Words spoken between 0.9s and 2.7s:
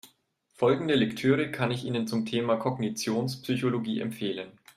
Lektüre kann ich Ihnen zum Thema